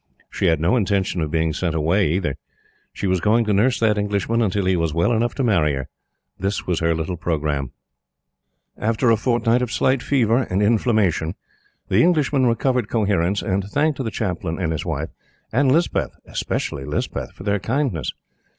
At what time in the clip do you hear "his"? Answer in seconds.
14.71-14.87